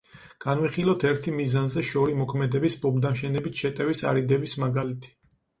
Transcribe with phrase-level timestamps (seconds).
[0.43, 5.17] განვიხილოთ ერთი მიზანზე შორი მოქმედების ბომბდამშენებით შეტევის არიდების მაგალითი.